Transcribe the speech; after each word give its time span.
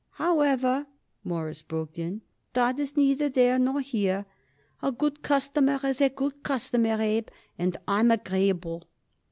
"However," 0.13 0.87
Morris 1.23 1.61
broke 1.61 1.99
in, 1.99 2.23
"that 2.53 2.79
is 2.79 2.97
neither 2.97 3.29
there 3.29 3.59
nor 3.59 3.81
here. 3.81 4.25
A 4.81 4.91
good 4.91 5.21
customer 5.21 5.79
is 5.83 6.01
a 6.01 6.09
good 6.09 6.41
customer, 6.41 6.99
Abe, 6.99 7.27
and 7.59 7.75
so 7.75 7.79
I'm 7.87 8.09
agreeable." 8.09 8.87